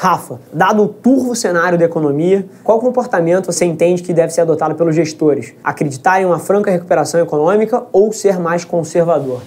[0.00, 4.76] Rafa, dado o turvo cenário da economia, qual comportamento você entende que deve ser adotado
[4.76, 5.54] pelos gestores?
[5.64, 9.42] Acreditar em uma franca recuperação econômica ou ser mais conservador?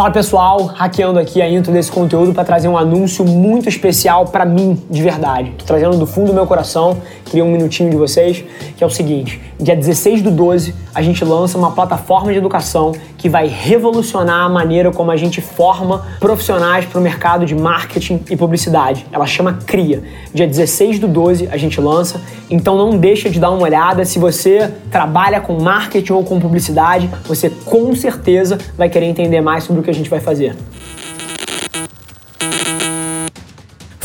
[0.00, 4.46] Fala pessoal, hackeando aqui a intro desse conteúdo para trazer um anúncio muito especial para
[4.46, 5.52] mim, de verdade.
[5.58, 6.96] Tô trazendo do fundo do meu coração,
[7.30, 8.44] queria um minutinho de vocês,
[8.76, 12.92] que é o seguinte: dia 16 do 12, a gente lança uma plataforma de educação
[13.16, 18.20] que vai revolucionar a maneira como a gente forma profissionais para o mercado de marketing
[18.28, 19.06] e publicidade.
[19.12, 20.02] Ela chama CRIA.
[20.34, 22.20] Dia 16 do 12 a gente lança,
[22.50, 24.04] então não deixa de dar uma olhada.
[24.04, 29.64] Se você trabalha com marketing ou com publicidade, você com certeza vai querer entender mais
[29.64, 30.56] sobre o que a gente vai fazer.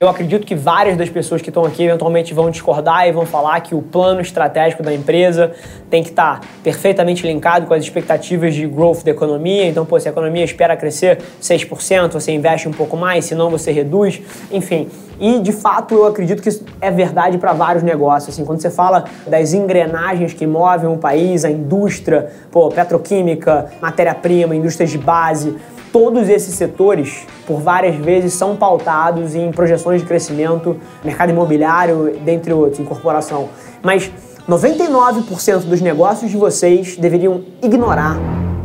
[0.00, 3.60] Eu acredito que várias das pessoas que estão aqui eventualmente vão discordar e vão falar
[3.62, 5.50] que o plano estratégico da empresa
[5.90, 9.66] tem que estar perfeitamente linkado com as expectativas de growth da economia.
[9.66, 13.72] Então, pô, se a economia espera crescer 6%, você investe um pouco mais, senão você
[13.72, 14.88] reduz, enfim.
[15.18, 18.32] E de fato eu acredito que isso é verdade para vários negócios.
[18.32, 24.54] Assim, quando você fala das engrenagens que movem um país, a indústria, pô, petroquímica, matéria-prima,
[24.54, 25.56] indústrias de base,
[25.92, 32.52] todos esses setores, por várias vezes, são pautados em projeções de crescimento, mercado imobiliário, dentre
[32.52, 33.48] outros, incorporação.
[33.82, 34.10] Mas
[34.48, 38.16] 99% dos negócios de vocês deveriam ignorar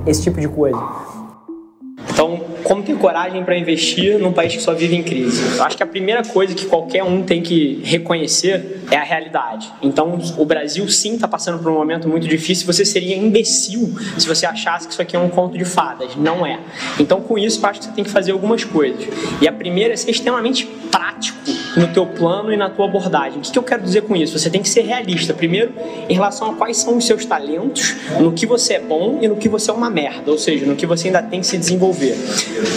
[0.05, 0.81] esse tipo de coisa.
[2.09, 5.57] Então, como ter coragem para investir num país que só vive em crise?
[5.57, 9.71] Eu acho que a primeira coisa que qualquer um tem que reconhecer é a realidade.
[9.81, 12.65] Então, o Brasil sim está passando por um momento muito difícil.
[12.65, 16.15] Você seria imbecil se você achasse que isso aqui é um conto de fadas.
[16.15, 16.59] Não é.
[16.99, 19.07] Então, com isso, eu acho que você tem que fazer algumas coisas.
[19.41, 21.37] E a primeira é ser extremamente prático
[21.76, 23.39] no teu plano e na tua abordagem.
[23.39, 24.38] O que, eu quero dizer com isso?
[24.38, 25.34] Você tem que ser realista.
[25.34, 25.73] Primeiro,
[26.08, 29.36] em relação a quais são os seus talentos, no que você é bom e no
[29.36, 30.32] que você é uma merda.
[30.32, 32.16] Ou seja, no que você ainda tem que se desenvolver.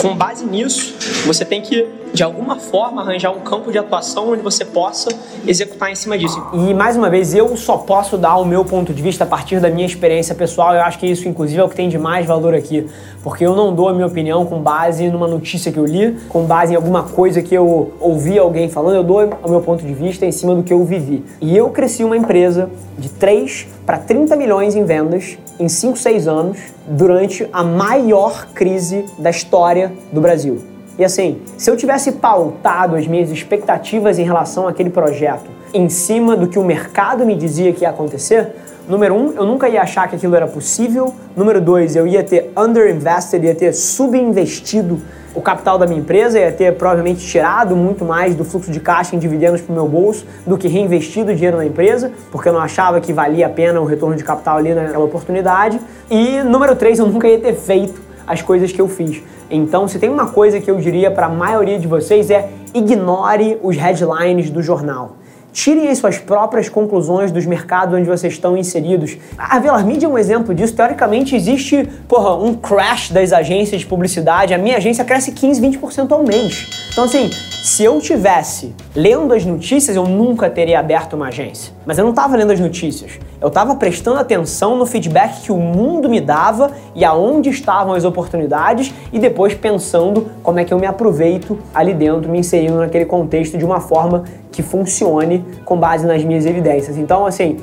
[0.01, 0.95] Com base nisso,
[1.27, 5.11] você tem que, de alguma forma, arranjar um campo de atuação onde você possa
[5.47, 6.43] executar em cima disso.
[6.55, 9.61] E, mais uma vez, eu só posso dar o meu ponto de vista a partir
[9.61, 10.75] da minha experiência pessoal.
[10.75, 12.87] Eu acho que isso, inclusive, é o que tem de mais valor aqui.
[13.23, 16.45] Porque eu não dou a minha opinião com base numa notícia que eu li, com
[16.45, 18.97] base em alguma coisa que eu ouvi alguém falando.
[18.97, 21.23] Eu dou o meu ponto de vista em cima do que eu vivi.
[21.39, 26.29] E eu cresci uma empresa de 3 para 30 milhões em vendas em 5, 6
[26.29, 30.76] anos durante a maior crise da história do Brasil.
[30.99, 36.37] E assim, se eu tivesse pautado as minhas expectativas em relação àquele projeto em cima
[36.37, 38.55] do que o mercado me dizia que ia acontecer,
[38.89, 41.13] número um, eu nunca ia achar que aquilo era possível.
[41.37, 44.99] Número dois, eu ia ter underinvested, ia ter subinvestido
[45.35, 49.15] o capital da minha empresa, ia ter provavelmente tirado muito mais do fluxo de caixa
[49.15, 52.61] em dividendos para o meu bolso do que reinvestido dinheiro na empresa, porque eu não
[52.61, 55.79] achava que valia a pena o retorno de capital ali naquela oportunidade.
[56.11, 59.23] E número três, eu nunca ia ter feito as coisas que eu fiz.
[59.51, 63.59] Então, se tem uma coisa que eu diria para a maioria de vocês é ignore
[63.63, 65.17] os headlines do jornal.
[65.53, 69.17] Tirem as suas próprias conclusões dos mercados onde vocês estão inseridos.
[69.39, 70.77] A Velar Media é um exemplo disso.
[70.77, 74.53] Teoricamente, existe porra, um crash das agências de publicidade.
[74.53, 76.89] A minha agência cresce 15, 20% ao mês.
[76.93, 77.31] Então, assim,
[77.63, 81.73] se eu tivesse lendo as notícias, eu nunca teria aberto uma agência.
[81.87, 83.13] Mas eu não estava lendo as notícias.
[83.41, 88.05] Eu estava prestando atenção no feedback que o mundo me dava e aonde estavam as
[88.05, 93.05] oportunidades e depois pensando como é que eu me aproveito ali dentro, me inserindo naquele
[93.05, 96.97] contexto de uma forma que funcione com base nas minhas evidências.
[96.97, 97.59] Então, assim,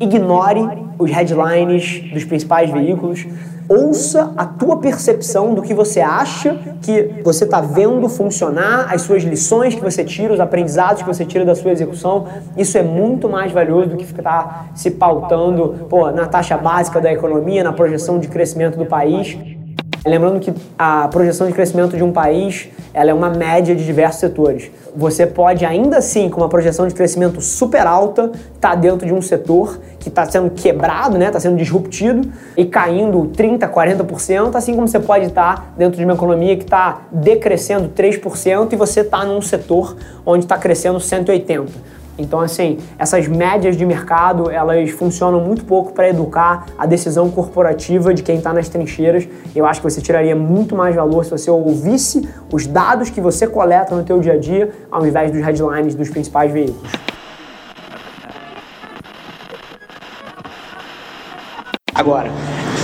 [0.00, 3.24] ignore os headlines dos principais veículos,
[3.68, 9.22] ouça a tua percepção do que você acha que você está vendo funcionar, as suas
[9.22, 12.26] lições que você tira, os aprendizados que você tira da sua execução.
[12.56, 17.12] Isso é muito mais valioso do que ficar se pautando pô, na taxa básica da
[17.12, 19.38] economia, na projeção de crescimento do país.
[20.04, 24.20] Lembrando que a projeção de crescimento de um país ela é uma média de diversos
[24.20, 24.70] setores.
[24.94, 29.14] Você pode ainda assim, com uma projeção de crescimento super alta, estar tá dentro de
[29.14, 34.74] um setor que está sendo quebrado, né, está sendo disruptido e caindo 30%, 40%, assim
[34.74, 39.00] como você pode estar tá dentro de uma economia que está decrescendo 3% e você
[39.00, 39.96] está num setor
[40.26, 41.68] onde está crescendo 180%.
[42.18, 48.12] Então, assim, essas médias de mercado, elas funcionam muito pouco para educar a decisão corporativa
[48.12, 49.26] de quem está nas trincheiras.
[49.54, 53.46] Eu acho que você tiraria muito mais valor se você ouvisse os dados que você
[53.46, 56.90] coleta no teu dia a dia, ao invés dos headlines dos principais veículos.
[61.94, 62.30] Agora,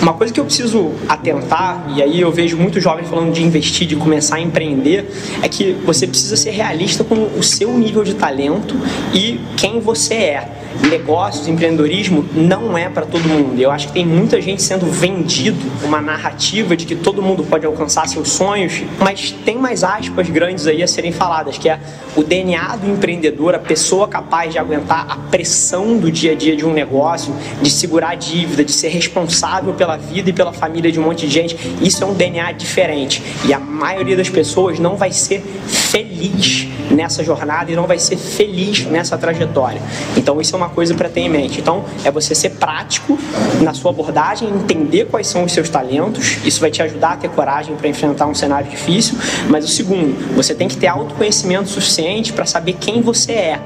[0.00, 3.86] uma coisa que eu preciso atentar, e aí eu vejo muitos jovens falando de investir,
[3.86, 5.10] de começar a empreender,
[5.42, 8.76] é que você precisa ser realista com o seu nível de talento
[9.12, 10.57] e quem você é
[10.88, 13.60] negócios, empreendedorismo não é para todo mundo.
[13.60, 17.66] Eu acho que tem muita gente sendo vendido uma narrativa de que todo mundo pode
[17.66, 21.78] alcançar seus sonhos, mas tem mais aspas grandes aí a serem faladas, que é
[22.16, 26.56] o DNA do empreendedor, a pessoa capaz de aguentar a pressão do dia a dia
[26.56, 30.90] de um negócio, de segurar a dívida, de ser responsável pela vida e pela família
[30.90, 31.56] de um monte de gente.
[31.80, 37.22] Isso é um DNA diferente e a maioria das pessoas não vai ser feliz nessa
[37.22, 39.80] jornada e não vai ser feliz nessa trajetória.
[40.16, 41.60] Então isso é uma coisa para ter em mente.
[41.60, 43.18] Então é você ser prático
[43.60, 46.38] na sua abordagem, entender quais são os seus talentos.
[46.44, 49.18] Isso vai te ajudar a ter coragem para enfrentar um cenário difícil.
[49.48, 53.60] Mas o segundo, você tem que ter autoconhecimento suficiente para saber quem você é.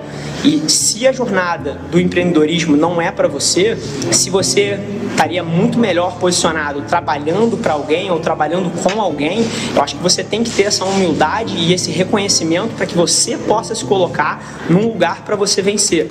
[0.45, 3.77] E se a jornada do empreendedorismo não é para você,
[4.11, 4.79] se você
[5.11, 10.25] estaria muito melhor posicionado trabalhando para alguém ou trabalhando com alguém, eu acho que você
[10.25, 14.89] tem que ter essa humildade e esse reconhecimento para que você possa se colocar num
[14.89, 16.11] lugar para você vencer.